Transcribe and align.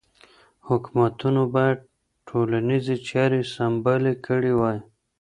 حکومتونو 0.67 1.41
باید 1.55 1.79
ټولنیزې 2.27 2.95
چارې 3.09 3.41
سمبالې 3.55 4.13
کړې 4.25 4.53
وای. 4.59 4.79